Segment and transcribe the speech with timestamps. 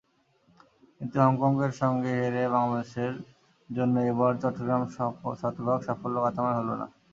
[0.95, 3.13] কিন্তু হংকংয়ের সঙ্গে হেরে বাংলাদেশের
[3.69, 4.81] জন্য এবার চট্টগ্রাম
[5.37, 6.87] শতভাগ সাফল্যগাথাময় হলো না।